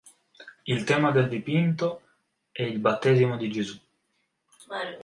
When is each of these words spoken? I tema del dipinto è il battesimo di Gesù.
I 0.75 0.83
tema 0.83 1.11
del 1.11 1.27
dipinto 1.29 2.01
è 2.51 2.63
il 2.63 2.79
battesimo 2.79 3.37
di 3.37 3.51
Gesù. 3.51 3.77